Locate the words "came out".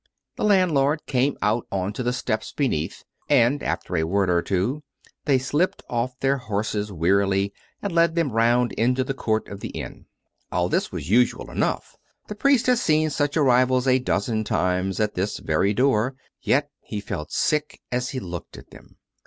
1.05-1.67